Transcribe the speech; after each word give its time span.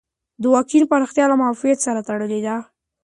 د 0.41 0.43
واکسین 0.55 0.83
پراختیا 0.91 1.25
له 1.29 1.35
معافیت 1.41 1.79
سره 1.85 1.99
تړلې 2.07 2.39
ده. 2.45 2.55